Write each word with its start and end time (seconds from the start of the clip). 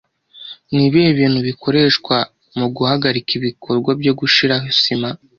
Nibihe 0.75 1.09
bintu 1.19 1.39
bikoreshwa 1.47 2.15
muguhagarika 2.59 3.31
ibikorwa 3.39 3.89
byo 3.99 4.13
gushiraho 4.19 4.67
sima 4.79 5.09